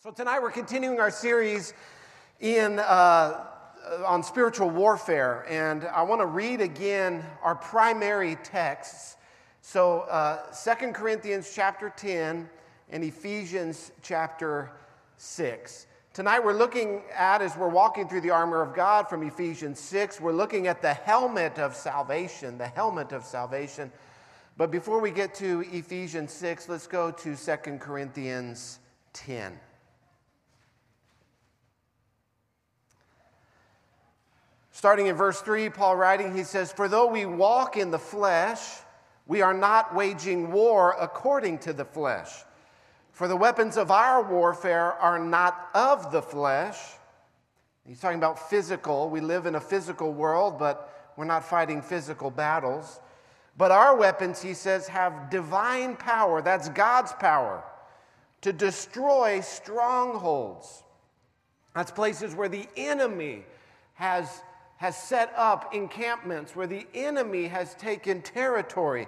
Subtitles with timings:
[0.00, 1.74] So tonight we're continuing our series
[2.38, 3.46] in uh,
[4.06, 9.16] on spiritual warfare, and I want to read again our primary texts.
[9.60, 12.48] So uh, 2 Corinthians chapter 10
[12.90, 14.70] and Ephesians chapter
[15.16, 15.88] 6.
[16.12, 20.20] Tonight we're looking at, as we're walking through the armor of God from Ephesians 6,
[20.20, 23.90] we're looking at the helmet of salvation, the helmet of salvation.
[24.56, 28.78] But before we get to Ephesians 6, let's go to 2 Corinthians
[29.12, 29.58] 10.
[34.78, 38.60] Starting in verse 3, Paul writing, he says, For though we walk in the flesh,
[39.26, 42.30] we are not waging war according to the flesh.
[43.10, 46.78] For the weapons of our warfare are not of the flesh.
[47.88, 49.10] He's talking about physical.
[49.10, 53.00] We live in a physical world, but we're not fighting physical battles.
[53.56, 56.40] But our weapons, he says, have divine power.
[56.40, 57.64] That's God's power
[58.42, 60.84] to destroy strongholds.
[61.74, 63.42] That's places where the enemy
[63.94, 64.40] has
[64.78, 69.06] has set up encampments where the enemy has taken territory.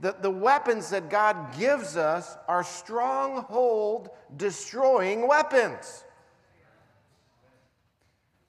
[0.00, 6.04] The, the weapons that God gives us are stronghold destroying weapons.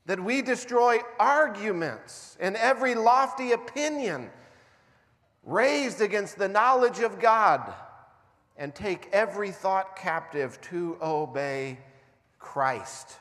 [0.07, 4.31] That we destroy arguments and every lofty opinion
[5.43, 7.71] raised against the knowledge of God
[8.57, 11.77] and take every thought captive to obey
[12.39, 13.19] Christ.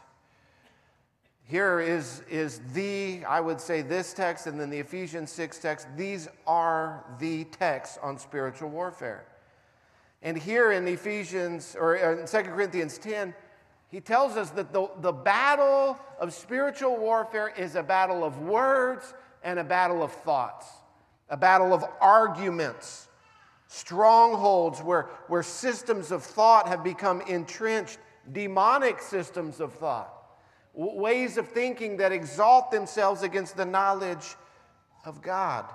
[1.53, 5.87] Here is, is the, I would say, this text and then the Ephesians 6 text.
[5.99, 9.27] These are the texts on spiritual warfare.
[10.23, 13.35] And here in Ephesians, or uh, in 2 Corinthians 10,
[13.89, 19.13] he tells us that the, the battle of spiritual warfare is a battle of words
[19.45, 20.65] and a battle of thoughts,
[21.29, 23.09] a battle of arguments,
[23.69, 27.99] strongholds where, where systems of thought have become entrenched,
[28.33, 30.22] demonic systems of thought
[30.75, 34.37] ways of thinking that exalt themselves against the knowledge
[35.05, 35.67] of God.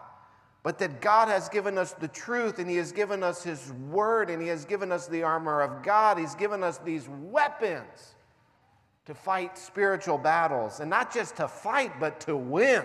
[0.63, 4.30] But that God has given us the truth and He has given us His word
[4.30, 6.17] and He has given us the armor of God.
[6.17, 8.15] He's given us these weapons
[9.05, 10.81] to fight spiritual battles.
[10.81, 12.83] And not just to fight, but to win.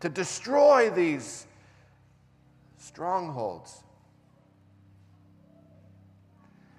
[0.00, 1.46] To destroy these
[2.78, 3.84] strongholds.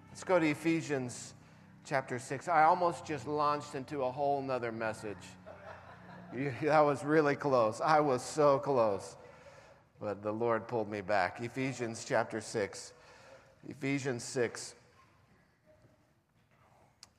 [0.10, 1.34] Let's go to Ephesians
[1.90, 2.48] chapter 6.
[2.48, 5.18] I almost just launched into a whole nother message.
[6.62, 7.82] that was really close.
[7.82, 9.16] I was so close.
[10.00, 11.42] But the Lord pulled me back.
[11.42, 12.94] Ephesians chapter 6.
[13.68, 14.76] Ephesians 6,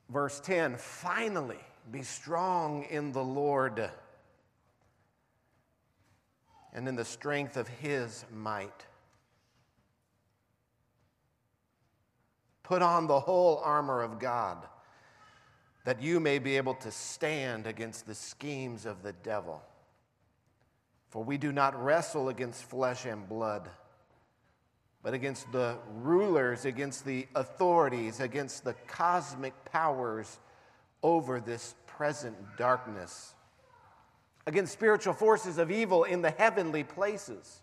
[0.09, 1.61] verse 10 Finally,
[1.91, 3.91] be strong in the Lord
[6.73, 8.87] and in the strength of his might.
[12.71, 14.59] Put on the whole armor of God
[15.85, 19.61] that you may be able to stand against the schemes of the devil.
[21.09, 23.69] For we do not wrestle against flesh and blood,
[25.03, 30.39] but against the rulers, against the authorities, against the cosmic powers
[31.03, 33.35] over this present darkness,
[34.47, 37.63] against spiritual forces of evil in the heavenly places.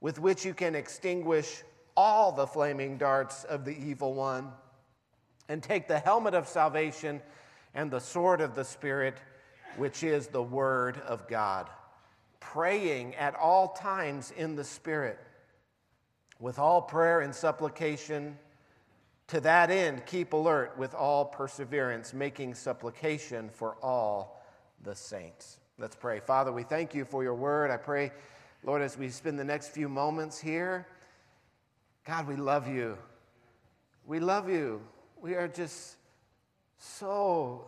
[0.00, 1.62] with which you can extinguish
[1.96, 4.50] all the flaming darts of the evil one,
[5.48, 7.20] and take the helmet of salvation
[7.74, 9.18] and the sword of the Spirit,
[9.76, 11.68] which is the Word of God,
[12.38, 15.18] praying at all times in the Spirit,
[16.38, 18.38] with all prayer and supplication.
[19.28, 24.42] To that end, keep alert with all perseverance, making supplication for all
[24.82, 25.58] the saints.
[25.78, 26.20] Let's pray.
[26.20, 27.70] Father, we thank you for your word.
[27.70, 28.12] I pray
[28.62, 30.86] Lord, as we spend the next few moments here,
[32.06, 32.98] God, we love you.
[34.06, 34.82] We love you.
[35.20, 35.96] We are just
[36.78, 37.64] so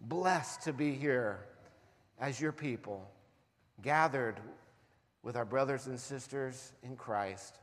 [0.00, 1.46] blessed to be here
[2.20, 3.08] as your people,
[3.82, 4.40] gathered
[5.22, 7.58] with our brothers and sisters in Christ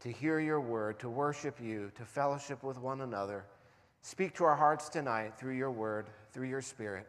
[0.00, 3.44] to hear your word, to worship you, to fellowship with one another.
[4.02, 7.06] Speak to our hearts tonight through your word, through your spirit.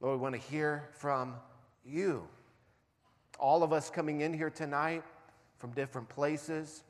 [0.00, 1.34] Lord, we want to hear from
[1.84, 2.26] you
[3.38, 5.02] all of us coming in here tonight
[5.58, 6.82] from different places,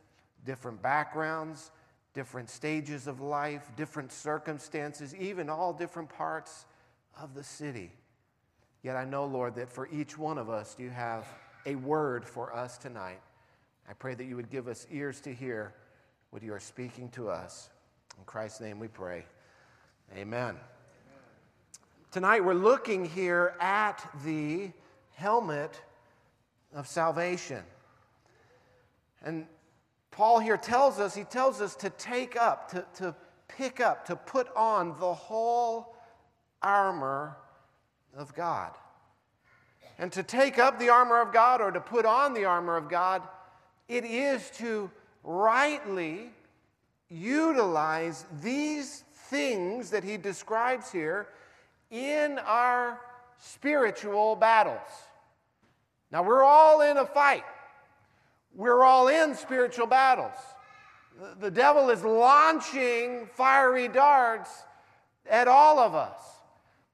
[0.45, 1.71] different backgrounds,
[2.15, 6.67] different stages of life, different circumstances, even all different parts
[7.21, 7.93] of the city.
[8.83, 11.27] Yet I know, Lord, that for each one of us, you have
[11.67, 13.21] a word for us tonight.
[13.89, 15.75] I pray that you would give us ears to hear
[16.31, 17.71] what you are speaking to us.
[18.19, 19.25] In Christ's name we pray.
[20.17, 20.57] Amen.
[22.11, 24.71] Tonight we're looking here at the
[25.15, 25.81] helmet
[26.75, 27.63] of salvation.
[29.23, 29.47] And
[30.11, 33.15] Paul here tells us, he tells us to take up, to, to
[33.49, 35.97] pick up, to put on the whole
[36.63, 37.37] armor
[38.17, 38.73] of God.
[39.99, 42.89] And to take up the armor of God or to put on the armor of
[42.89, 43.23] God,
[43.89, 44.91] it is to
[45.25, 46.31] rightly
[47.09, 51.29] utilize these things that he describes here
[51.91, 53.01] in our
[53.39, 55.08] spiritual battles.
[56.11, 57.45] Now, we're all in a fight,
[58.55, 60.39] we're all in spiritual battles.
[61.41, 64.51] The devil is launching fiery darts
[65.29, 66.21] at all of us.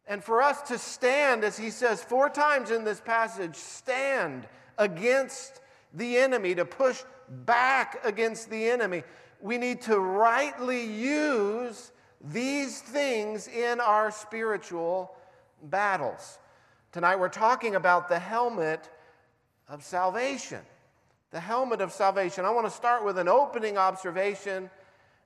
[0.06, 4.46] And for us to stand, as he says four times in this passage, stand
[4.78, 5.60] against
[5.92, 9.02] the enemy, to push back against the enemy,
[9.40, 15.14] we need to rightly use these things in our spiritual
[15.64, 16.38] battles.
[16.92, 18.90] Tonight we're talking about the helmet
[19.68, 20.60] of salvation.
[21.30, 22.44] The helmet of salvation.
[22.44, 24.70] I want to start with an opening observation,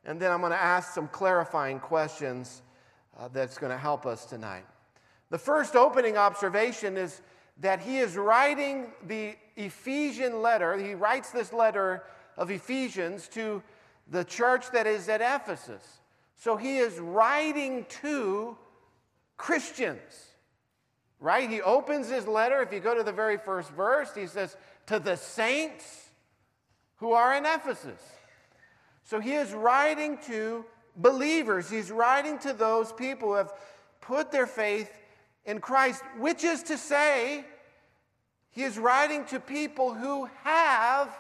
[0.04, 2.62] and then I'm going to ask some clarifying questions
[3.18, 4.64] uh, that's going to help us tonight.
[5.30, 7.20] The first opening observation is
[7.60, 10.78] that he is writing the Ephesian letter.
[10.78, 12.04] He writes this letter
[12.36, 13.62] of Ephesians to
[14.10, 16.00] the church that is at Ephesus.
[16.36, 18.56] So he is writing to
[19.36, 20.27] Christians,
[21.20, 21.48] right?
[21.48, 22.62] He opens his letter.
[22.62, 24.56] If you go to the very first verse, he says,
[24.86, 26.10] To the saints
[26.96, 28.00] who are in Ephesus.
[29.04, 30.64] So he is writing to
[30.96, 31.70] believers.
[31.70, 33.52] He's writing to those people who have
[34.00, 34.90] put their faith
[35.44, 37.44] in Christ, which is to say,
[38.50, 41.16] he is writing to people who have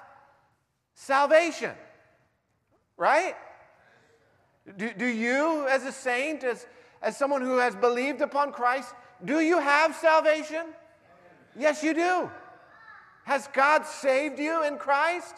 [0.94, 1.72] salvation,
[2.96, 3.36] right?
[4.76, 6.66] Do, do you, as a saint, as,
[7.00, 8.92] as someone who has believed upon Christ,
[9.24, 10.66] do you have salvation?
[11.56, 12.30] Yes, you do.
[13.24, 15.34] Has God saved you in Christ?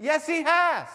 [0.00, 0.88] Yes, He has.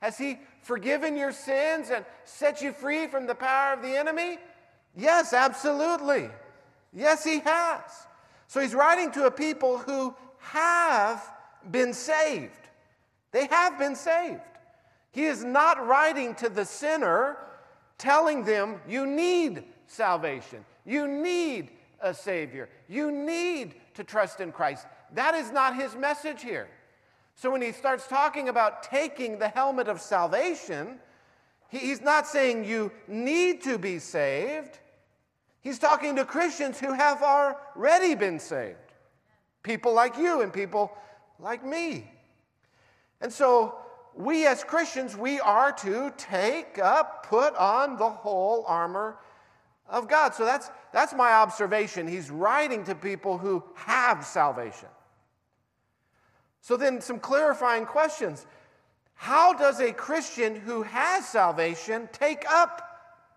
[0.00, 4.38] Has He forgiven your sins and set you free from the power of the enemy?
[4.96, 6.30] Yes, absolutely.
[6.92, 7.82] Yes, He has.
[8.48, 11.22] So He's writing to a people who have
[11.70, 12.52] been saved.
[13.32, 14.40] They have been saved.
[15.12, 17.38] He is not writing to the sinner
[17.98, 24.86] telling them, you need salvation, you need a Savior, you need to trust in Christ.
[25.12, 26.68] That is not his message here.
[27.34, 30.98] So when he starts talking about taking the helmet of salvation,
[31.68, 34.78] he's not saying you need to be saved.
[35.60, 38.78] He's talking to Christians who have already been saved.
[39.62, 40.96] People like you and people
[41.38, 42.10] like me.
[43.20, 43.76] And so
[44.14, 49.18] we as Christians, we are to take up, put on the whole armor
[49.88, 50.34] of God.
[50.34, 52.06] So that's, that's my observation.
[52.06, 54.88] He's writing to people who have salvation.
[56.60, 58.46] So then, some clarifying questions.
[59.14, 62.82] How does a Christian who has salvation take up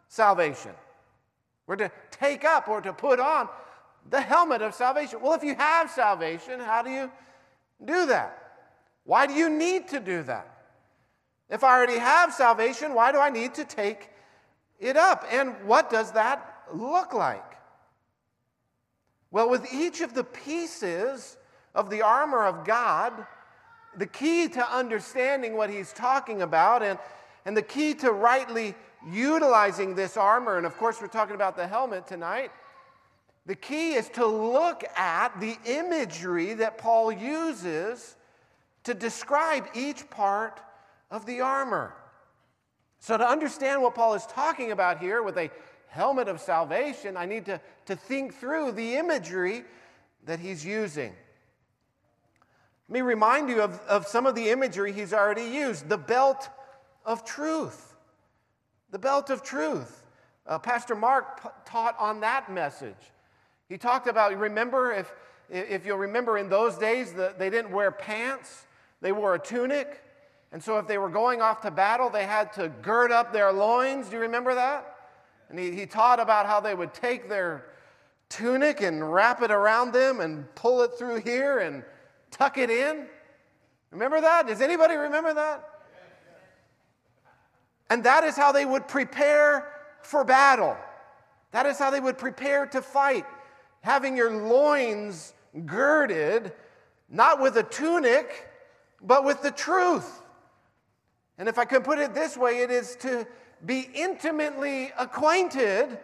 [0.08, 0.72] salvation?
[1.68, 3.48] We're to take up or to put on
[4.10, 5.22] the helmet of salvation.
[5.22, 7.12] Well, if you have salvation, how do you
[7.86, 8.36] do that?
[9.04, 10.48] Why do you need to do that?
[11.50, 14.10] If I already have salvation, why do I need to take
[14.80, 15.26] it up?
[15.32, 17.44] And what does that look like?
[19.32, 21.38] Well, with each of the pieces
[21.76, 23.26] of the armor of God,
[23.96, 26.98] the key to understanding what he's talking about and,
[27.46, 28.76] and the key to rightly
[29.08, 32.52] utilizing this armor, and of course, we're talking about the helmet tonight.
[33.46, 38.16] The key is to look at the imagery that Paul uses
[38.84, 40.60] to describe each part
[41.12, 41.94] of the armor.
[43.00, 45.50] So, to understand what Paul is talking about here with a
[45.88, 49.64] helmet of salvation, I need to, to think through the imagery
[50.26, 51.14] that he's using.
[52.90, 56.50] Let me remind you of, of some of the imagery he's already used the belt
[57.06, 57.96] of truth.
[58.92, 60.04] The belt of truth.
[60.46, 62.96] Uh, Pastor Mark p- taught on that message.
[63.70, 65.14] He talked about, remember, if,
[65.50, 68.66] if you'll remember in those days, the, they didn't wear pants,
[69.02, 70.02] they wore a tunic.
[70.52, 73.52] And so if they were going off to battle, they had to gird up their
[73.52, 74.08] loins.
[74.08, 74.96] Do you remember that?
[75.50, 77.66] And he, he taught about how they would take their
[78.30, 81.84] tunic and wrap it around them and pull it through here and
[82.32, 83.06] tuck it in.
[83.92, 84.48] Remember that?
[84.48, 85.68] Does anybody remember that?
[87.90, 89.68] And that is how they would prepare
[90.04, 90.78] for battle.
[91.52, 93.26] That is how they would prepare to fight,
[93.82, 95.34] having your loins
[95.66, 96.54] girded,
[97.10, 98.48] not with a tunic,
[99.02, 100.22] but with the truth.
[101.40, 103.26] And if I can put it this way, it is to
[103.66, 105.98] be intimately acquainted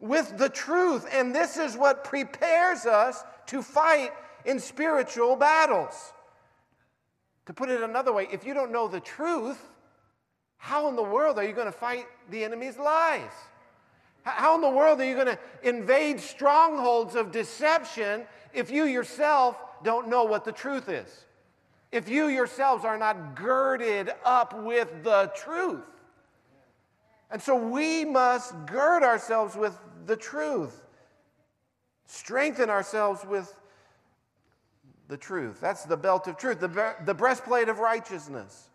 [0.00, 1.06] with the truth.
[1.12, 4.10] And this is what prepares us to fight
[4.46, 6.12] in spiritual battles.
[7.46, 9.60] To put it another way, if you don't know the truth,
[10.56, 13.32] how in the world are you going to fight the enemy's lies?
[14.22, 19.58] How in the world are you going to invade strongholds of deception if you yourself
[19.82, 21.26] don't know what the truth is?
[21.94, 25.84] If you yourselves are not girded up with the truth.
[27.30, 30.84] And so we must gird ourselves with the truth,
[32.06, 33.54] strengthen ourselves with
[35.06, 35.60] the truth.
[35.60, 38.70] That's the belt of truth, the, the breastplate of righteousness.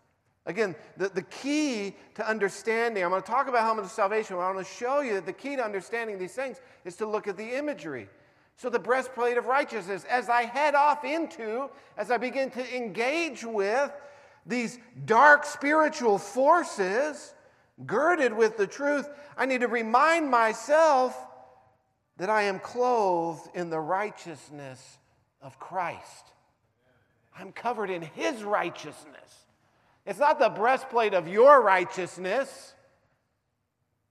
[0.46, 4.42] Again, the, the key to understanding, I'm going to talk about helmet of salvation, but
[4.44, 7.28] I want to show you that the key to understanding these things is to look
[7.28, 8.08] at the imagery.
[8.60, 13.42] So, the breastplate of righteousness, as I head off into, as I begin to engage
[13.42, 13.90] with
[14.44, 17.32] these dark spiritual forces,
[17.86, 21.16] girded with the truth, I need to remind myself
[22.18, 24.98] that I am clothed in the righteousness
[25.40, 26.26] of Christ.
[27.34, 29.46] I'm covered in His righteousness.
[30.04, 32.74] It's not the breastplate of your righteousness,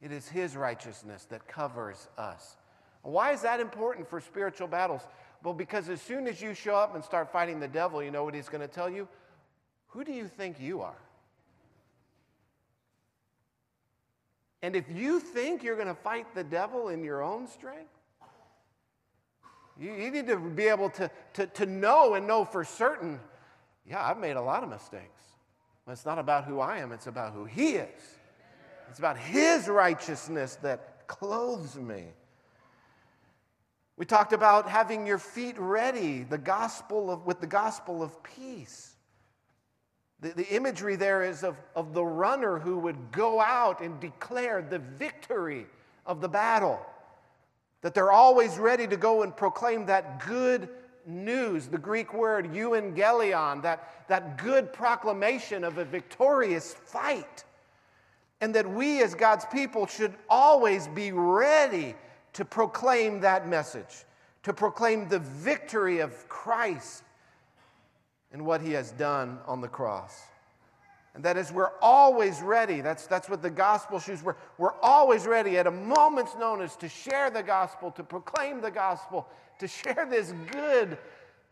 [0.02, 2.56] it is His righteousness that covers us.
[3.02, 5.02] Why is that important for spiritual battles?
[5.44, 8.24] Well, because as soon as you show up and start fighting the devil, you know
[8.24, 9.08] what he's going to tell you?
[9.88, 10.98] Who do you think you are?
[14.62, 17.90] And if you think you're going to fight the devil in your own strength,
[19.80, 23.22] you, you need to be able to, to, to know and know for certain
[23.90, 25.24] yeah, I've made a lot of mistakes.
[25.86, 28.18] But it's not about who I am, it's about who He is.
[28.90, 32.06] It's about His righteousness that clothes me.
[34.00, 38.96] We talked about having your feet ready, the gospel of, with the gospel of peace.
[40.22, 44.62] The, the imagery there is of, of the runner who would go out and declare
[44.62, 45.66] the victory
[46.06, 46.80] of the battle.
[47.82, 50.70] That they're always ready to go and proclaim that good
[51.06, 57.44] news, the Greek word euangelion, that, that good proclamation of a victorious fight.
[58.40, 61.96] And that we as God's people should always be ready
[62.34, 64.06] to proclaim that message,
[64.44, 67.04] to proclaim the victory of Christ
[68.32, 70.22] and what he has done on the cross.
[71.16, 72.82] And that is, we're always ready.
[72.82, 74.38] That's, that's what the gospel shoes were.
[74.58, 79.28] We're always ready at a moment's notice to share the gospel, to proclaim the gospel,
[79.60, 80.98] to share this good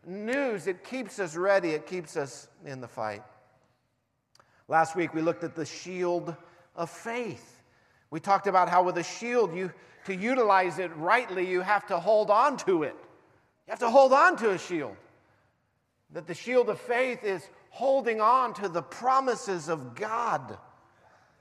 [0.06, 0.68] news.
[0.68, 3.22] It keeps us ready, it keeps us in the fight.
[4.68, 6.34] Last week, we looked at the shield
[6.76, 7.57] of faith.
[8.10, 9.72] We talked about how, with a shield, you,
[10.06, 12.96] to utilize it rightly, you have to hold on to it.
[13.66, 14.96] You have to hold on to a shield.
[16.12, 20.56] That the shield of faith is holding on to the promises of God,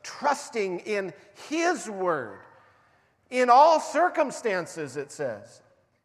[0.04, 1.14] trusting in
[1.50, 2.40] His word.
[3.30, 5.62] In all circumstances, it says.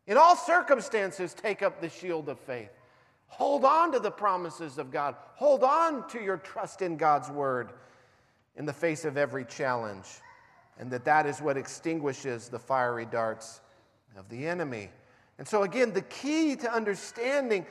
[0.06, 2.70] In all circumstances, take up the shield of faith.
[3.26, 5.16] Hold on to the promises of God.
[5.34, 7.70] Hold on to your trust in God's word
[8.56, 10.06] in the face of every challenge.
[10.78, 13.60] And that that is what extinguishes the fiery darts
[14.16, 14.90] of the enemy.
[15.38, 17.66] And so, again, the key to understanding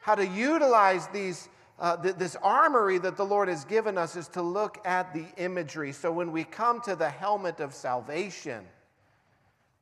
[0.00, 4.28] how to utilize these, uh, th- this armory that the Lord has given us is
[4.28, 5.92] to look at the imagery.
[5.92, 8.66] So when we come to the helmet of salvation,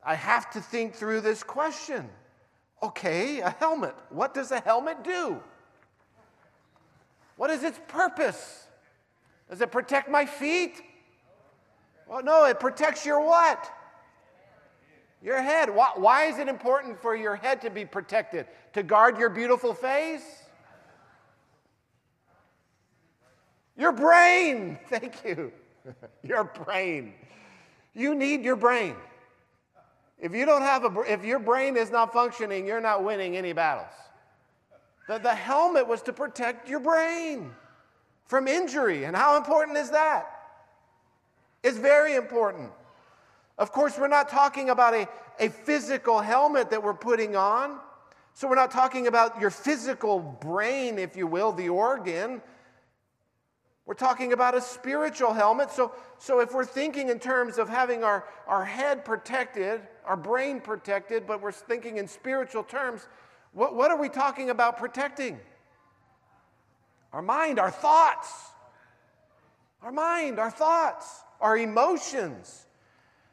[0.05, 2.09] I have to think through this question.
[2.83, 3.95] Okay, a helmet.
[4.11, 5.41] What does a helmet do?
[7.37, 8.67] What is its purpose?
[9.49, 10.83] Does it protect my feet?
[12.13, 13.73] Well, no, it protects your what?
[15.23, 15.75] Your head.
[15.75, 18.47] Why, why is it important for your head to be protected?
[18.75, 20.43] To guard your beautiful face?
[23.79, 24.79] Your brain.
[24.91, 25.53] Thank you.
[26.23, 27.15] your brain.
[27.95, 28.95] You need your brain.
[30.19, 33.55] If you don't have a, if your brain is not functioning, you're not winning any
[33.55, 33.95] battles.
[35.09, 37.53] The, the helmet was to protect your brain
[38.27, 39.05] from injury.
[39.05, 40.32] And how important is that?
[41.63, 42.71] It's very important.
[43.59, 47.79] Of course, we're not talking about a, a physical helmet that we're putting on.
[48.35, 52.41] So we're not talking about your physical brain, if you will, the organ.
[53.85, 55.71] We're talking about a spiritual helmet.
[55.71, 60.61] So, so if we're thinking in terms of having our, our head protected, our brain
[60.61, 63.07] protected, but we're thinking in spiritual terms,
[63.53, 65.39] what, what are we talking about protecting?
[67.13, 68.33] Our mind, our thoughts,
[69.83, 72.67] Our mind, our thoughts, our emotions.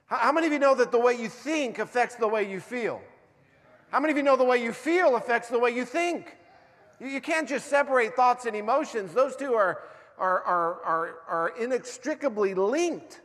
[0.07, 2.99] How many of you know that the way you think affects the way you feel?
[3.91, 6.35] How many of you know the way you feel affects the way you think?
[6.99, 9.83] You can't just separate thoughts and emotions, those two are,
[10.17, 13.21] are, are, are, are inextricably linked.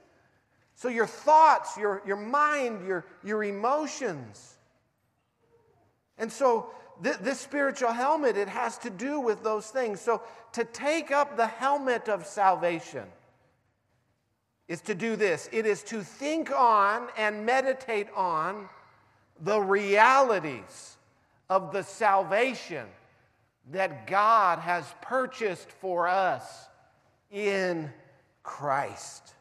[0.76, 4.57] So, your thoughts, your, your mind, your, your emotions.
[6.19, 6.71] And so,
[7.03, 10.00] th- this spiritual helmet, it has to do with those things.
[10.00, 10.23] So,
[10.53, 13.05] to take up the helmet of salvation
[14.68, 18.68] is to do this it is to think on and meditate on
[19.42, 20.97] the realities
[21.50, 22.87] of the salvation
[23.73, 26.68] that God has purchased for us
[27.30, 27.90] in
[28.42, 29.35] Christ.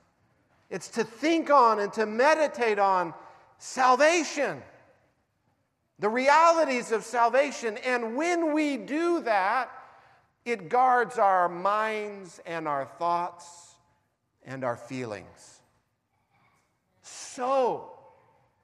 [0.70, 3.14] It's to think on and to meditate on
[3.58, 4.62] salvation,
[6.00, 7.78] the realities of salvation.
[7.86, 9.70] And when we do that,
[10.46, 13.73] it guards our minds and our thoughts
[14.46, 15.62] and our feelings.
[17.02, 17.92] So,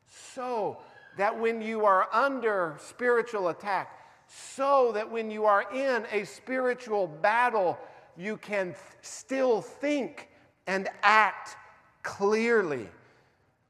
[0.07, 0.77] so
[1.17, 3.95] that when you are under spiritual attack,
[4.27, 7.77] so that when you are in a spiritual battle,
[8.15, 10.29] you can th- still think
[10.67, 11.57] and act
[12.03, 12.87] clearly,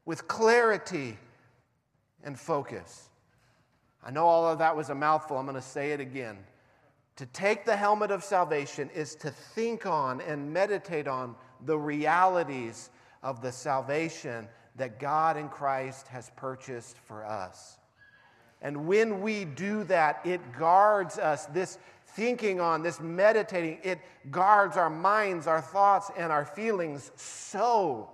[0.04, 1.16] with clarity
[2.24, 3.08] and focus.
[4.02, 5.38] I know all of that was a mouthful.
[5.38, 6.38] I'm going to say it again.
[7.16, 11.34] To take the helmet of salvation is to think on and meditate on
[11.66, 12.90] the realities
[13.22, 17.78] of the salvation that God in Christ has purchased for us.
[18.62, 21.46] And when we do that, it guards us.
[21.46, 24.00] This thinking on, this meditating, it
[24.30, 28.10] guards our minds, our thoughts, and our feelings so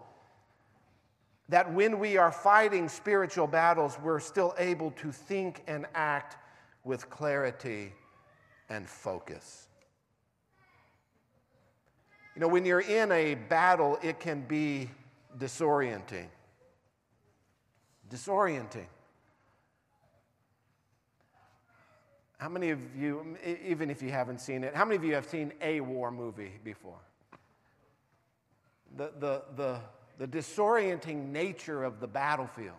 [1.49, 6.37] that when we are fighting spiritual battles, we're still able to think and act
[6.85, 7.93] with clarity
[8.69, 9.69] and focus.
[12.37, 14.91] You know, when you're in a battle, it can be
[15.39, 16.27] disorienting.
[18.11, 18.85] Disorienting.
[22.37, 25.25] How many of you, even if you haven't seen it, how many of you have
[25.25, 27.01] seen a war movie before?
[28.99, 29.81] The, the, the,
[30.19, 32.77] the disorienting nature of the battlefield,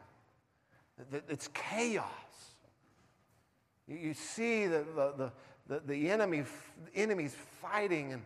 [1.28, 2.06] it's chaos.
[3.88, 5.32] You see the, the,
[5.68, 6.44] the, the enemy,
[6.94, 8.22] enemies fighting, and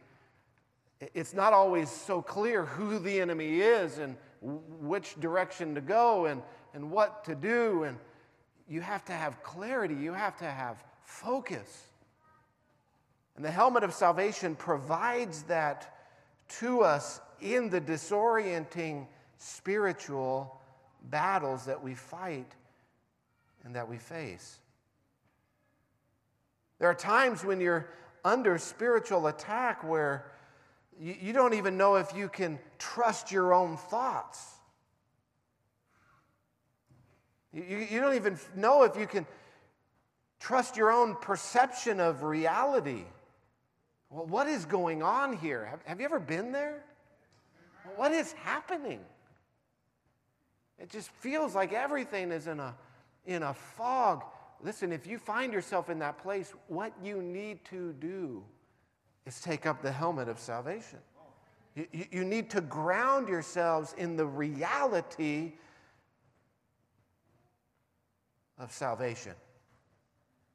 [1.13, 6.41] it's not always so clear who the enemy is and which direction to go and,
[6.73, 7.83] and what to do.
[7.83, 7.97] And
[8.67, 11.87] you have to have clarity, you have to have focus.
[13.35, 15.97] And the helmet of salvation provides that
[16.59, 20.61] to us in the disorienting spiritual
[21.09, 22.51] battles that we fight
[23.63, 24.59] and that we face.
[26.77, 27.87] There are times when you're
[28.23, 30.25] under spiritual attack where
[30.99, 34.45] you, don't even know if you can trust your own thoughts.
[37.53, 39.25] You, don't even know if you can
[40.39, 43.03] trust your own perception of reality.
[44.09, 45.79] Well, what is going on here?
[45.85, 46.83] Have you ever been there?
[47.95, 48.99] What is happening?
[50.79, 52.75] It just feels like everything is in a,
[53.25, 54.23] in a fog.
[54.63, 58.43] Listen, if you find yourself in that place, what you need to do
[59.25, 60.99] is take up the helmet of salvation.
[61.75, 65.53] You, you, need to ground yourselves in the reality
[68.57, 69.33] of salvation.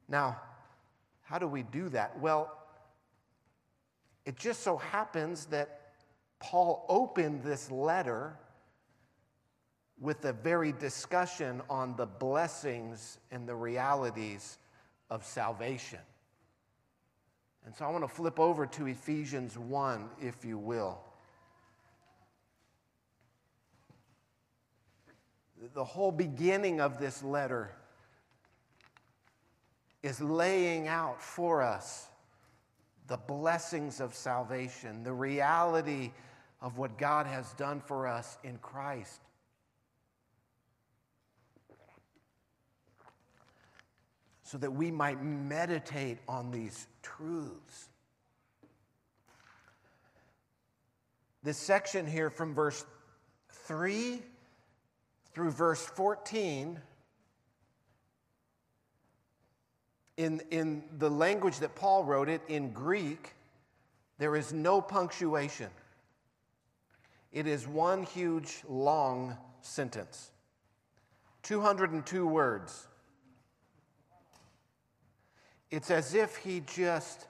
[0.07, 0.39] Now,
[1.23, 2.19] how do we do that?
[2.19, 2.55] Well,
[4.25, 5.93] it just so happens that
[6.39, 8.37] Paul opened this letter
[9.99, 14.59] with a very discussion on the blessings and the realities
[15.09, 15.99] of salvation.
[17.67, 21.01] And so I want to flip over to Ephesians 1, if you will.
[25.73, 27.73] The whole beginning of this letter
[30.01, 32.07] is laying out for us
[33.07, 36.13] the blessings of salvation, the reality
[36.61, 39.19] of what God has done for us in Christ.
[44.47, 47.89] So that we might meditate on these truths.
[51.43, 52.85] This section here from verse
[53.51, 54.21] 3
[55.33, 56.79] through verse 14
[60.15, 63.33] in, in the language that Paul wrote it, in Greek,
[64.17, 65.69] there is no punctuation.
[67.33, 70.31] It is one huge, long sentence
[71.43, 72.86] 202 words.
[75.69, 77.27] It's as if he just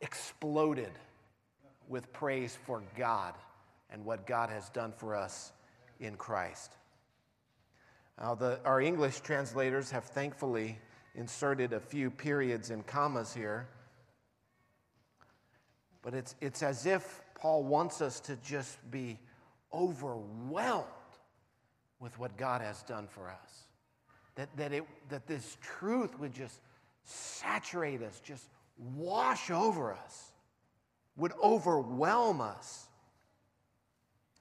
[0.00, 0.92] exploded
[1.88, 3.34] with praise for God
[3.90, 5.52] and what God has done for us
[6.00, 6.72] in Christ.
[8.18, 10.78] Now, the, our English translators have thankfully
[11.14, 13.68] inserted a few periods and commas here,
[16.02, 19.18] but it's, it's as if Paul wants us to just be
[19.72, 20.86] overwhelmed
[22.00, 23.64] with what God has done for us.
[24.36, 26.60] That, that, it, that this truth would just
[27.04, 28.48] saturate us, just
[28.96, 30.32] wash over us,
[31.16, 32.88] would overwhelm us.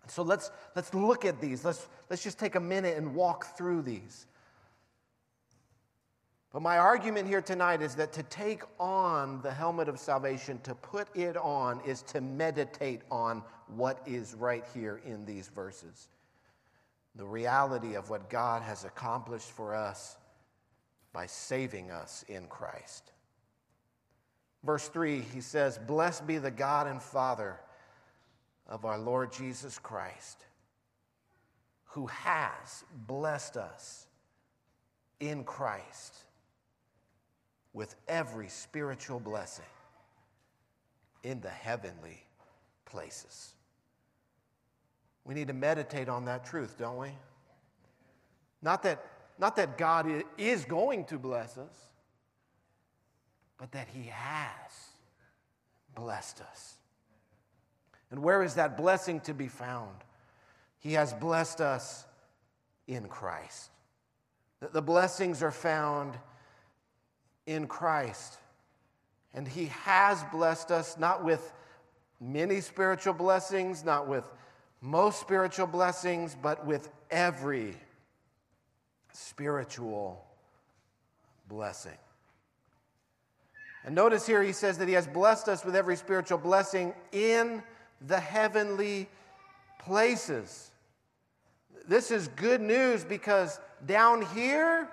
[0.08, 1.64] So let's, let's look at these.
[1.64, 4.26] Let's, let's just take a minute and walk through these.
[6.52, 10.76] But my argument here tonight is that to take on the helmet of salvation, to
[10.76, 13.42] put it on, is to meditate on
[13.76, 16.10] what is right here in these verses.
[17.16, 20.18] The reality of what God has accomplished for us
[21.14, 23.12] by saving us in Christ.
[24.64, 27.60] Verse 3, he says, Blessed be the God and Father
[28.68, 30.46] of our Lord Jesus Christ,
[31.86, 34.08] who has blessed us
[35.20, 36.16] in Christ
[37.74, 39.66] with every spiritual blessing
[41.24, 42.24] in the heavenly
[42.86, 43.54] places.
[45.26, 47.12] We need to meditate on that truth, don't we?
[48.62, 49.06] Not that,
[49.40, 51.76] not that God is going to bless us,
[53.58, 54.72] but that He has
[55.96, 56.76] blessed us.
[58.12, 59.96] And where is that blessing to be found?
[60.80, 62.06] He has blessed us
[62.88, 63.72] in Christ.
[64.60, 66.18] The blessings are found
[67.46, 68.38] in Christ.
[69.34, 71.54] And He has blessed us not with
[72.20, 74.26] many spiritual blessings, not with
[74.82, 77.76] most spiritual blessings, but with every
[79.14, 80.26] spiritual
[81.48, 81.98] blessing.
[83.86, 87.64] And notice here he says that he has blessed us with every spiritual blessing in
[88.08, 89.10] the heavenly
[89.80, 90.72] places.
[91.88, 94.90] This is good news because down here,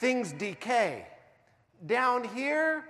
[0.00, 1.06] things decay.
[1.86, 2.84] Down here,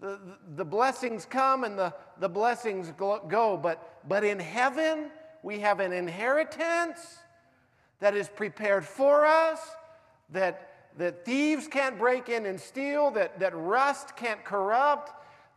[0.00, 0.20] the,
[0.54, 5.10] the blessings come and the, the blessings go, but, but in heaven,
[5.42, 7.18] we have an inheritance
[8.00, 9.60] that is prepared for us,
[10.30, 15.12] that, that thieves can't break in and steal, that, that rust can't corrupt,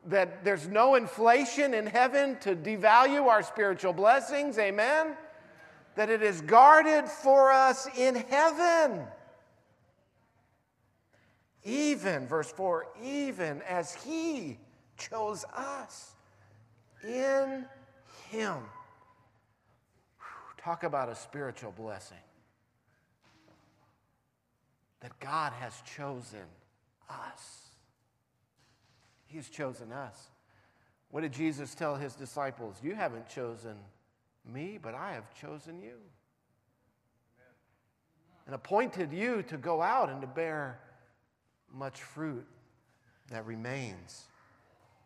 [0.05, 4.57] that there's no inflation in heaven to devalue our spiritual blessings.
[4.57, 5.15] Amen?
[5.95, 9.05] That it is guarded for us in heaven.
[11.65, 14.57] Even, verse 4, even as He
[14.97, 16.11] chose us
[17.03, 17.65] in
[18.29, 18.59] Him
[20.63, 22.17] Talk about a spiritual blessing.
[25.01, 26.45] That God has chosen
[27.09, 27.69] us.
[29.27, 30.29] He's chosen us.
[31.11, 32.75] What did Jesus tell his disciples?
[32.83, 33.75] You haven't chosen
[34.45, 35.95] me, but I have chosen you.
[38.45, 40.79] And appointed you to go out and to bear
[41.71, 42.45] much fruit
[43.29, 44.25] that remains.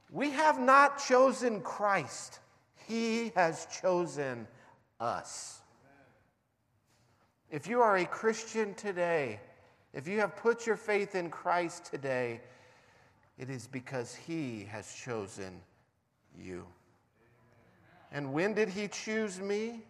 [0.10, 2.40] We have not chosen Christ,
[2.88, 4.48] He has chosen
[5.00, 5.60] us.
[7.50, 9.40] If you are a Christian today,
[9.94, 12.42] if you have put your faith in Christ today,
[13.38, 15.62] it is because He has chosen
[16.38, 16.66] you.
[18.12, 19.82] And when did He choose me?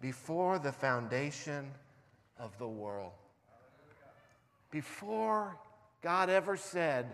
[0.00, 1.70] Before the foundation
[2.38, 3.12] of the world.
[4.70, 5.56] Before
[6.02, 7.06] God ever said,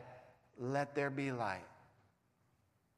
[0.59, 1.65] Let there be light.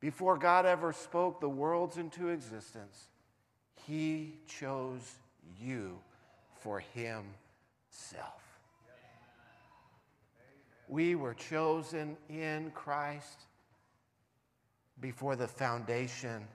[0.00, 3.08] Before God ever spoke the worlds into existence,
[3.86, 5.16] he chose
[5.58, 5.98] you
[6.60, 6.78] for
[7.94, 8.42] Himself.
[10.88, 13.46] We were chosen in Christ
[15.00, 16.46] before the foundation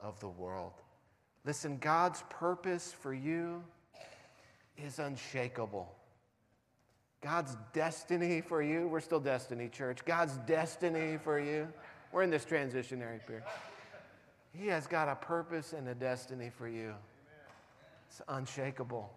[0.00, 0.72] of the world.
[1.44, 3.62] Listen, God's purpose for you
[4.78, 5.92] is unshakable.
[7.20, 10.04] God's destiny for you, we're still Destiny Church.
[10.04, 11.68] God's destiny for you,
[12.12, 13.44] we're in this transitionary period.
[14.52, 16.94] He has got a purpose and a destiny for you.
[18.08, 19.10] It's unshakable.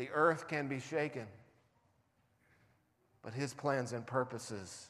[0.00, 1.26] The earth can be shaken,
[3.22, 4.88] but his plans and purposes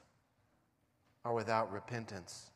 [1.24, 2.52] are without repentance.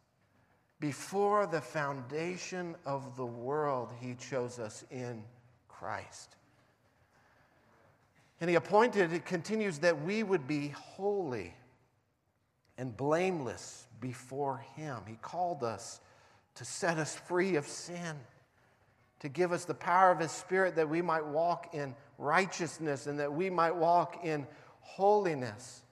[0.78, 5.24] Before the foundation of the world, he chose us in
[5.66, 6.36] Christ.
[8.40, 11.56] And he appointed, it continues, that we would be holy
[12.78, 14.98] and blameless before Him.
[15.08, 16.00] He called us
[16.54, 18.14] to set us free of sin,
[19.18, 23.18] to give us the power of His Spirit that we might walk in righteousness and
[23.18, 24.46] that we might walk in
[24.80, 25.82] holiness,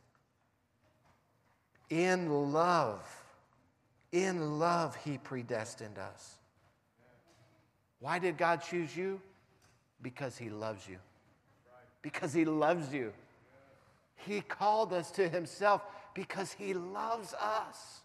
[1.91, 3.05] in love,
[4.13, 6.35] In love, He predestined us.
[8.01, 9.21] Why did God choose you?
[10.03, 10.99] Because He loves you.
[12.03, 13.13] Because He loves you.
[14.17, 15.83] He called us to Himself
[16.15, 18.03] because He loves us.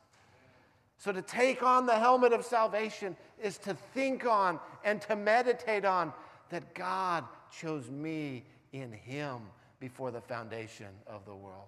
[0.98, 5.86] So, to take on the helmet of salvation is to think on and to meditate
[5.86, 6.14] on
[6.50, 9.42] that God chose me in Him
[9.80, 11.68] before the foundation of the world.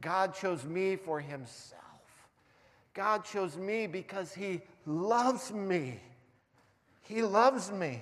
[0.00, 1.82] God chose me for Himself.
[2.94, 6.00] God chose me because He loves me.
[7.02, 8.00] He loves me.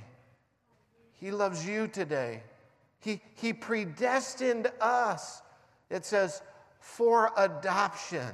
[1.15, 2.43] He loves you today.
[2.99, 5.43] He, he predestined us,
[5.91, 6.43] it says,
[6.81, 8.31] for adoption.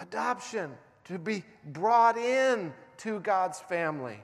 [0.00, 0.70] Adoption,
[1.04, 4.22] to be brought in to God's family.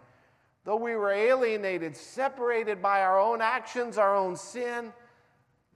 [0.64, 4.92] Though we were alienated, separated by our own actions, our own sin,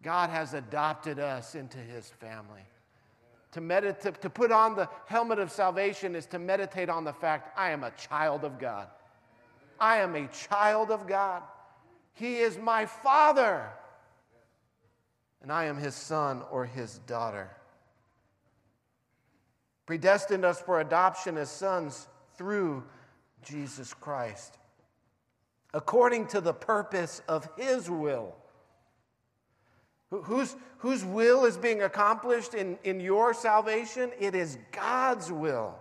[0.03, 2.62] God has adopted us into his family.
[3.53, 7.59] To, meditate, to put on the helmet of salvation is to meditate on the fact
[7.59, 8.88] I am a child of God.
[9.81, 11.42] I am a child of God.
[12.14, 13.70] He is my father,
[15.40, 17.51] and I am his son or his daughter.
[19.87, 22.85] Predestined us for adoption as sons through
[23.42, 24.58] Jesus Christ,
[25.74, 28.35] according to the purpose of his will
[30.11, 34.11] Whose, whose will is being accomplished in, in your salvation?
[34.18, 35.74] It is God's will.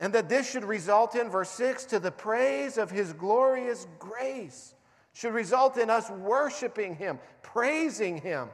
[0.00, 4.74] And that this should result in, verse 6, to the praise of his glorious grace,
[5.12, 8.48] should result in us worshiping him, praising him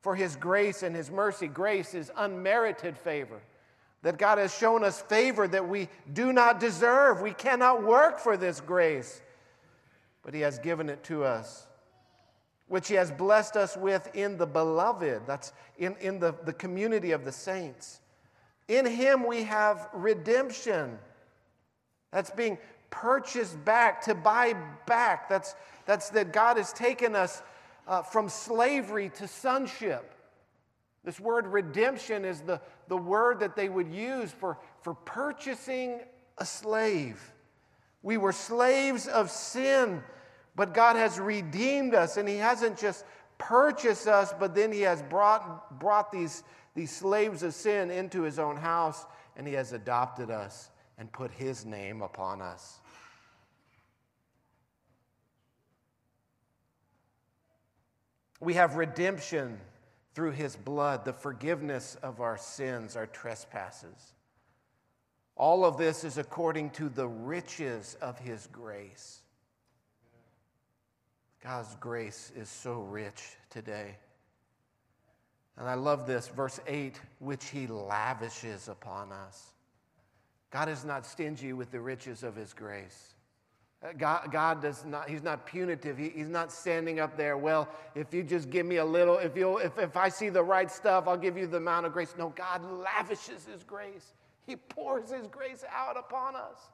[0.00, 1.48] for his grace and his mercy.
[1.48, 3.40] Grace is unmerited favor.
[4.02, 7.20] That God has shown us favor that we do not deserve.
[7.20, 9.22] We cannot work for this grace,
[10.22, 11.66] but he has given it to us
[12.72, 15.20] which he has blessed us with in the beloved.
[15.26, 18.00] That's in, in the, the community of the saints.
[18.66, 20.98] In him we have redemption.
[22.12, 22.56] That's being
[22.88, 24.54] purchased back, to buy
[24.86, 25.28] back.
[25.28, 27.42] That's, that's that God has taken us
[27.86, 30.14] uh, from slavery to sonship.
[31.04, 36.00] This word redemption is the, the word that they would use for, for purchasing
[36.38, 37.32] a slave.
[38.02, 40.02] We were slaves of sin
[40.54, 43.04] but God has redeemed us, and He hasn't just
[43.38, 48.38] purchased us, but then He has brought, brought these, these slaves of sin into His
[48.38, 52.80] own house, and He has adopted us and put His name upon us.
[58.40, 59.58] We have redemption
[60.14, 64.14] through His blood, the forgiveness of our sins, our trespasses.
[65.36, 69.22] All of this is according to the riches of His grace.
[71.42, 73.96] God's grace is so rich today.
[75.58, 79.52] And I love this, verse 8, which he lavishes upon us.
[80.50, 83.11] God is not stingy with the riches of his grace.
[83.82, 85.98] Uh, God, God does not, he's not punitive.
[85.98, 89.36] He, he's not standing up there, well, if you just give me a little, if,
[89.36, 92.14] you if, if I see the right stuff, I'll give you the amount of grace.
[92.16, 94.12] No, God lavishes his grace.
[94.46, 96.70] He pours his grace out upon us.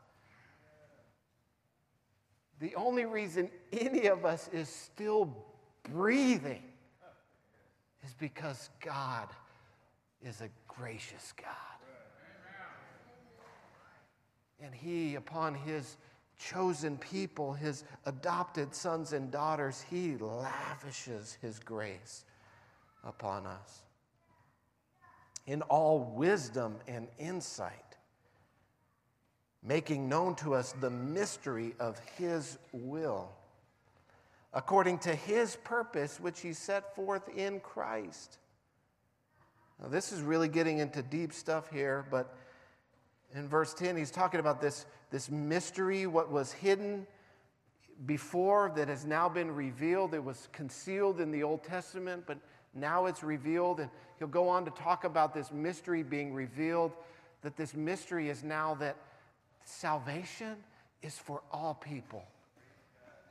[2.61, 5.33] The only reason any of us is still
[5.85, 6.63] breathing
[8.05, 9.29] is because God
[10.23, 11.47] is a gracious God.
[14.61, 15.97] And He, upon His
[16.39, 22.25] chosen people, His adopted sons and daughters, He lavishes His grace
[23.05, 23.83] upon us
[25.47, 27.89] in all wisdom and insight
[29.63, 33.31] making known to us the mystery of His will,
[34.53, 38.39] according to His purpose, which He set forth in Christ.
[39.81, 42.35] Now, this is really getting into deep stuff here, but
[43.35, 47.07] in verse 10, he's talking about this, this mystery, what was hidden
[48.07, 50.15] before that has now been revealed.
[50.15, 52.39] It was concealed in the Old Testament, but
[52.75, 53.81] now it's revealed.
[53.81, 56.93] And he'll go on to talk about this mystery being revealed,
[57.43, 58.97] that this mystery is now that
[59.65, 60.57] salvation
[61.03, 62.25] is for all people.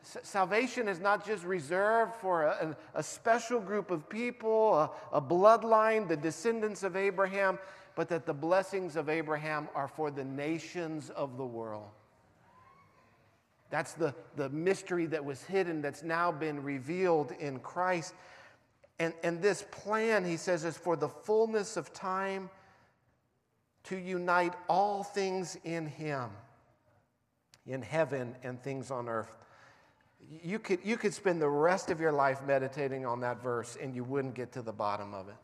[0.04, 6.08] Salvation is not just reserved for a, a special group of people, a, a bloodline,
[6.08, 7.60] the descendants of Abraham,
[7.98, 11.90] but that the blessings of Abraham are for the nations of the world.
[13.72, 18.14] That's the, the mystery that was hidden that's now been revealed in Christ.
[19.00, 22.52] And, and this plan, he says, is for the fullness of time
[23.86, 26.30] to unite all things in Him,
[27.66, 29.32] in heaven and things on earth.
[30.44, 33.96] You could, you could spend the rest of your life meditating on that verse and
[33.96, 35.36] you wouldn't get to the bottom of it.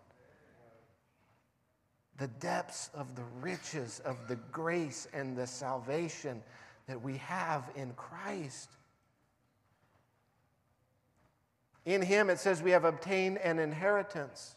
[2.17, 6.41] The depths of the riches of the grace and the salvation
[6.87, 8.69] that we have in Christ.
[11.85, 14.55] In him, it says we have obtained an inheritance.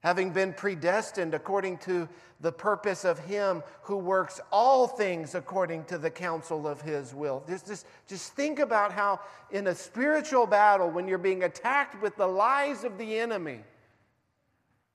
[0.00, 2.08] Having been predestined according to
[2.40, 7.42] the purpose of him who works all things according to the counsel of his will.
[7.48, 12.16] Just, just, just think about how, in a spiritual battle, when you're being attacked with
[12.16, 13.60] the lies of the enemy,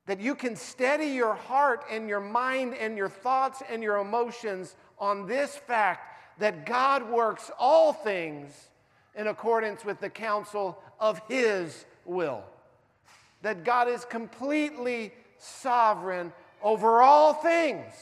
[0.09, 4.75] that you can steady your heart and your mind and your thoughts and your emotions
[4.97, 8.69] on this fact that God works all things
[9.13, 12.43] in accordance with the counsel of His will.
[13.43, 17.93] That God is completely sovereign over all things.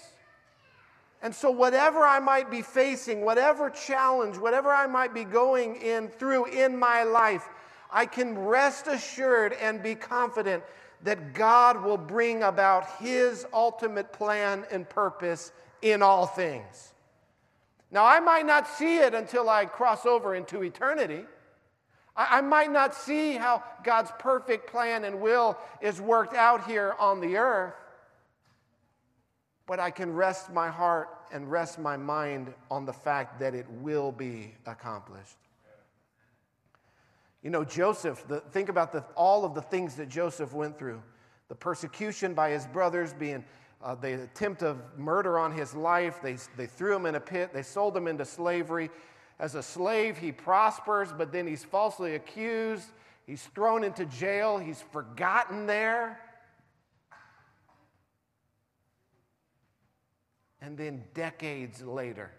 [1.21, 6.07] And so, whatever I might be facing, whatever challenge, whatever I might be going in
[6.07, 7.49] through in my life,
[7.91, 10.63] I can rest assured and be confident
[11.03, 16.93] that God will bring about His ultimate plan and purpose in all things.
[17.91, 21.23] Now, I might not see it until I cross over into eternity.
[22.15, 26.95] I, I, might not see how God's perfect plan and will is worked out here
[26.99, 27.75] on the earth,
[29.67, 33.69] but I can rest my heart and rest my mind on the fact that it
[33.69, 35.37] will be accomplished.
[37.47, 41.01] You know, Joseph, the, think about the, all of the things that Joseph went through
[41.47, 43.41] the persecution by his brothers, being
[43.81, 46.19] uh, the attempt of murder on his life.
[46.21, 48.89] They, they threw him in a pit, they sold him into slavery.
[49.39, 52.89] As a slave, he prospers, but then he's falsely accused.
[53.25, 56.19] He's thrown into jail, he's forgotten there.
[60.59, 62.29] And then decades later,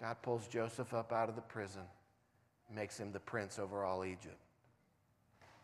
[0.00, 1.82] God pulls Joseph up out of the prison,
[2.74, 4.38] makes him the prince over all Egypt,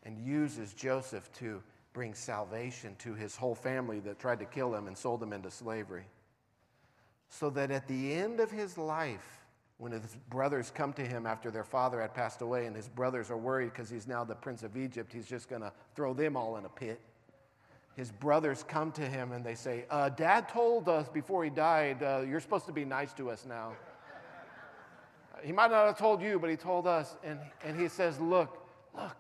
[0.05, 1.62] and uses Joseph to
[1.94, 5.51] bring salvation to his whole family that tried to kill him and sold him into
[5.51, 6.05] slavery.
[7.31, 9.40] So that at the end of his life,
[9.79, 13.31] when his brothers come to him after their father had passed away, and his brothers
[13.31, 16.37] are worried because he's now the prince of Egypt, he's just going to throw them
[16.37, 17.01] all in a pit.
[17.96, 22.03] His brothers come to him and they say, uh, Dad told us before he died,
[22.03, 23.72] uh, you're supposed to be nice to us now.
[25.42, 27.16] He might not have told you, but he told us.
[27.22, 29.16] And, and he says, Look, look,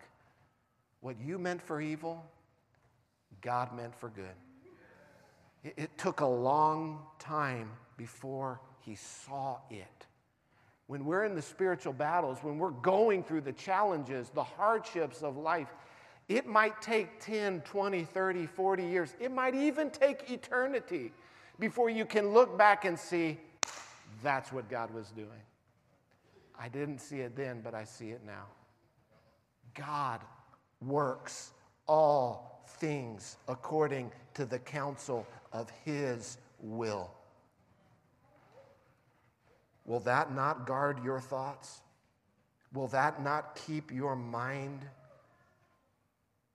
[1.00, 2.24] what you meant for evil,
[3.40, 4.24] God meant for good.
[5.62, 10.06] It, it took a long time before he saw it.
[10.86, 15.36] When we're in the spiritual battles, when we're going through the challenges, the hardships of
[15.36, 15.68] life,
[16.28, 19.14] it might take 10, 20, 30, 40 years.
[19.20, 21.12] It might even take eternity
[21.58, 23.38] before you can look back and see
[24.22, 25.28] that's what God was doing.
[26.58, 28.46] I didn't see it then, but I see it now.
[29.74, 30.20] God
[30.80, 31.52] works
[31.86, 37.10] all things according to the counsel of His will.
[39.84, 41.80] Will that not guard your thoughts?
[42.72, 44.84] Will that not keep your mind?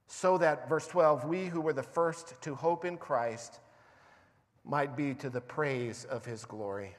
[0.08, 3.60] So that, verse 12, we who were the first to hope in Christ
[4.66, 6.96] might be to the praise of his glory.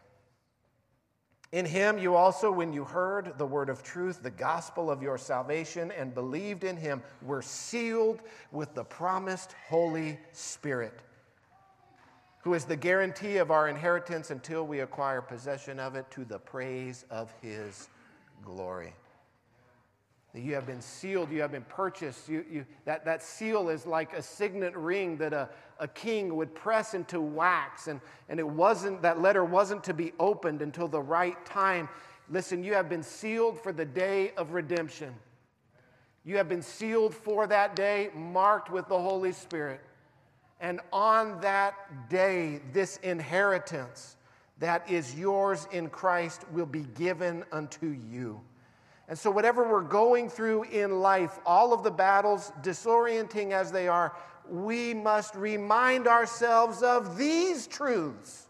[1.52, 5.18] In him you also, when you heard the word of truth, the gospel of your
[5.18, 10.98] salvation, and believed in him, were sealed with the promised Holy Spirit,
[12.42, 16.38] who is the guarantee of our inheritance until we acquire possession of it to the
[16.38, 17.90] praise of his
[18.42, 18.94] glory.
[20.34, 22.26] You have been sealed, you have been purchased.
[22.28, 26.54] You, you, that, that seal is like a signet ring that a, a king would
[26.54, 31.00] press into wax, and, and it wasn't, that letter wasn't to be opened until the
[31.00, 31.86] right time.
[32.30, 35.14] Listen, you have been sealed for the day of redemption.
[36.24, 39.80] You have been sealed for that day, marked with the Holy Spirit.
[40.60, 44.16] And on that day, this inheritance
[44.60, 48.40] that is yours in Christ will be given unto you.
[49.08, 53.88] And so, whatever we're going through in life, all of the battles, disorienting as they
[53.88, 54.16] are,
[54.48, 58.46] we must remind ourselves of these truths.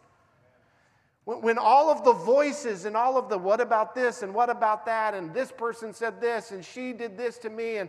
[1.24, 4.84] When all of the voices and all of the what about this and what about
[4.86, 7.88] that, and this person said this and she did this to me, and,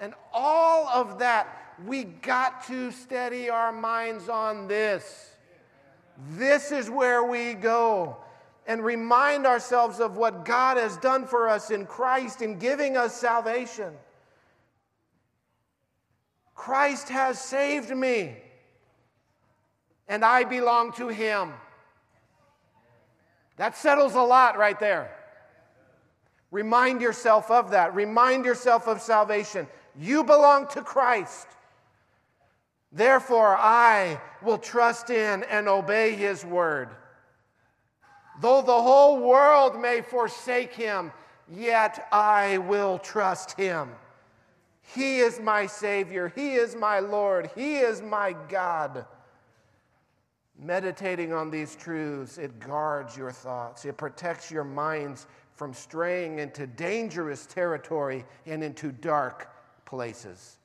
[0.00, 5.30] and all of that, we got to steady our minds on this.
[6.32, 8.18] This is where we go
[8.66, 13.14] and remind ourselves of what God has done for us in Christ in giving us
[13.14, 13.92] salvation.
[16.54, 18.36] Christ has saved me,
[20.08, 21.52] and I belong to Him.
[23.56, 25.10] That settles a lot right there.
[26.50, 27.94] Remind yourself of that.
[27.94, 29.66] Remind yourself of salvation.
[29.96, 31.48] You belong to Christ.
[32.92, 36.90] Therefore, I will trust in and obey his word.
[38.40, 41.12] Though the whole world may forsake him,
[41.48, 43.90] yet I will trust him.
[44.82, 46.32] He is my Savior.
[46.34, 47.50] He is my Lord.
[47.54, 49.06] He is my God.
[50.58, 56.66] Meditating on these truths, it guards your thoughts, it protects your minds from straying into
[56.66, 59.48] dangerous territory and into dark
[59.84, 60.58] places.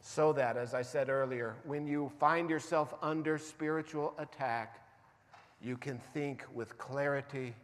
[0.00, 4.83] So that, as I said earlier, when you find yourself under spiritual attack,
[5.64, 7.54] you can think with clarity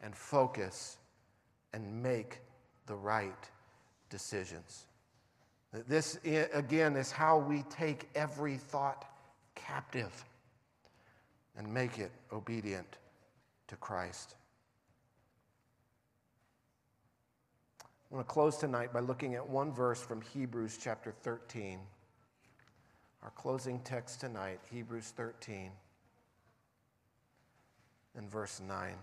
[0.00, 0.98] and focus
[1.72, 2.40] and make
[2.86, 3.50] the right
[4.10, 4.86] decisions.
[5.86, 9.04] This, again, is how we take every thought
[9.54, 10.24] captive
[11.56, 12.98] and make it obedient
[13.68, 14.34] to Christ.
[18.10, 21.78] I want to close tonight by looking at one verse from Hebrews chapter 13.
[23.22, 25.70] Our closing text tonight, Hebrews 13
[28.16, 28.94] and verse 9.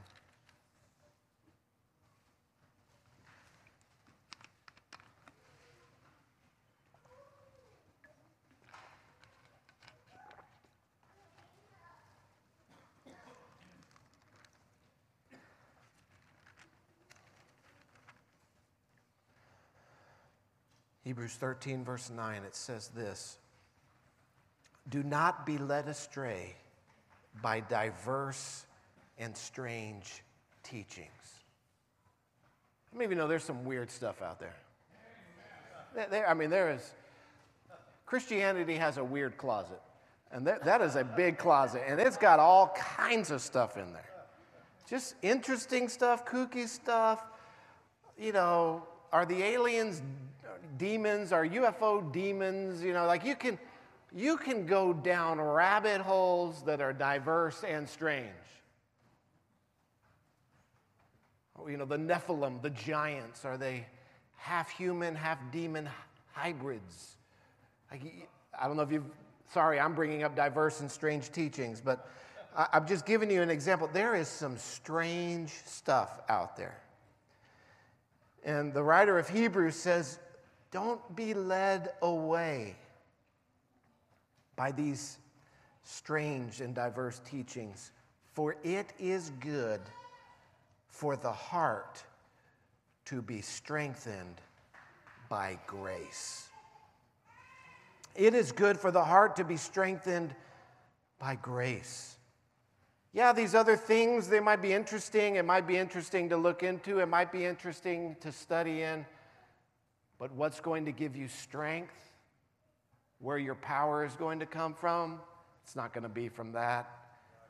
[21.06, 23.38] Hebrews 13, verse 9, it says this
[24.90, 26.56] Do not be led astray
[27.44, 28.66] by diverse
[29.18, 30.24] and strange
[30.64, 31.10] teachings.
[32.94, 34.56] Many of you know there's some weird stuff out there?
[35.94, 36.94] There, there I mean, there is.
[38.06, 39.82] Christianity has a weird closet,
[40.32, 43.92] and that, that is a big closet, and it's got all kinds of stuff in
[43.94, 44.10] there.
[44.88, 47.24] Just interesting stuff, kooky stuff.
[48.18, 50.02] You know, are the aliens
[50.78, 51.32] demons?
[51.32, 52.84] Are UFO demons?
[52.84, 53.58] You know, like you can,
[54.14, 58.30] you can go down rabbit holes that are diverse and strange.
[61.58, 63.86] Oh, you know, the Nephilim, the giants, are they
[64.36, 65.90] half human, half demon
[66.34, 67.18] hybrids?
[67.92, 69.06] I don't know if you've,
[69.54, 72.10] sorry, I'm bringing up diverse and strange teachings, but
[72.56, 73.90] I'm just giving you an example.
[73.92, 76.82] There is some strange stuff out there.
[78.44, 80.20] And the writer of Hebrews says,
[80.72, 82.76] don't be led away
[84.56, 85.18] by these
[85.84, 87.92] strange and diverse teachings,
[88.34, 89.82] for it is good
[90.96, 92.02] for the heart
[93.04, 94.40] to be strengthened
[95.28, 96.48] by grace.
[98.16, 100.34] It is good for the heart to be strengthened
[101.20, 102.16] by grace.
[103.12, 105.36] Yeah, these other things, they might be interesting.
[105.36, 107.00] It might be interesting to look into.
[107.00, 109.06] It might be interesting to study in.
[110.18, 111.94] But what's going to give you strength?
[113.20, 115.20] Where your power is going to come from?
[115.64, 116.90] It's not going to be from that.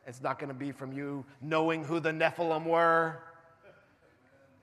[0.07, 3.19] It's not going to be from you knowing who the Nephilim were.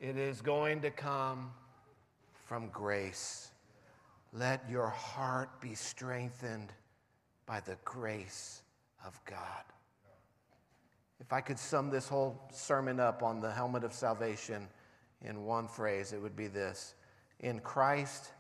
[0.03, 1.53] It is going to come
[2.47, 3.53] from grace.
[4.33, 6.73] Let your heart be strengthened
[7.47, 8.63] by the grace
[9.07, 9.63] of God.
[11.21, 14.67] If I could sum this whole sermon up on the helmet of salvation
[15.25, 16.95] in one phrase, it would be this
[17.39, 18.33] In Christ,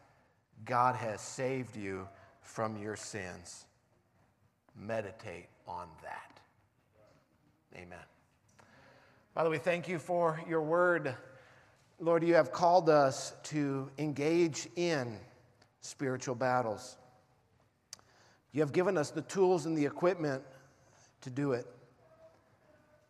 [0.64, 2.08] God has saved you
[2.40, 3.66] from your sins.
[4.74, 6.40] Meditate on that.
[7.76, 7.98] Amen.
[9.32, 11.14] Father, we thank you for your word.
[12.02, 15.20] Lord, you have called us to engage in
[15.82, 16.96] spiritual battles.
[18.50, 20.42] You have given us the tools and the equipment
[21.20, 21.64] to do it.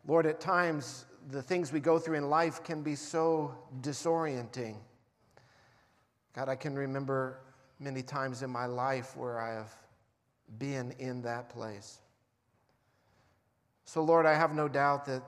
[0.07, 4.77] Lord, at times the things we go through in life can be so disorienting.
[6.35, 7.39] God, I can remember
[7.81, 9.75] many times in my life where I have
[10.59, 11.99] been in that place.
[13.87, 15.23] So, Lord, I have no doubt that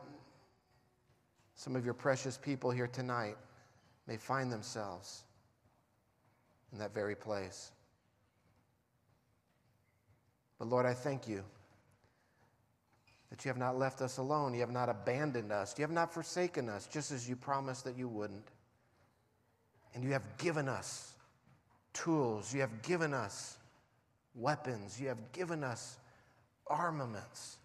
[1.54, 3.38] some of your precious people here tonight
[4.06, 5.22] may find themselves
[6.72, 7.70] in that very place.
[10.58, 11.42] But Lord, I thank you
[13.30, 14.54] that you have not left us alone.
[14.54, 15.74] You have not abandoned us.
[15.76, 18.48] You have not forsaken us, just as you promised that you wouldn't.
[19.94, 21.14] And you have given us
[21.92, 22.54] tools.
[22.54, 23.58] You have given us
[24.34, 25.00] weapons.
[25.00, 25.98] You have given us
[26.66, 27.56] armaments.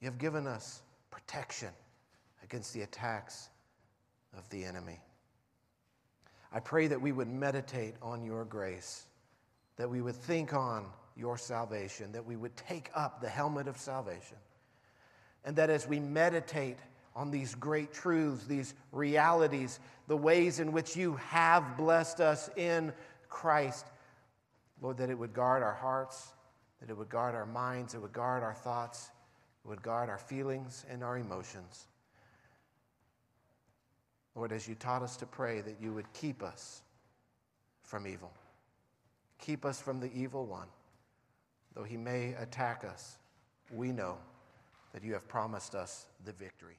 [0.00, 1.70] You have given us protection
[2.44, 3.48] against the attacks
[4.36, 5.00] of the enemy.
[6.52, 9.06] I pray that we would meditate on your grace,
[9.76, 10.86] that we would think on
[11.16, 14.36] your salvation, that we would take up the helmet of salvation,
[15.44, 16.78] and that as we meditate
[17.14, 22.92] on these great truths, these realities, the ways in which you have blessed us in
[23.28, 23.86] Christ,
[24.82, 26.28] Lord, that it would guard our hearts,
[26.80, 29.10] that it would guard our minds, it would guard our thoughts,
[29.64, 31.86] it would guard our feelings and our emotions.
[34.36, 36.82] Lord, as you taught us to pray, that you would keep us
[37.82, 38.30] from evil.
[39.38, 40.68] Keep us from the evil one.
[41.74, 43.18] Though he may attack us,
[43.72, 44.18] we know
[44.92, 46.76] that you have promised us the victory.